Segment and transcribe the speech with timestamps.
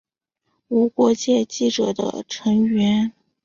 [0.69, 3.13] 无国界记者是的成员。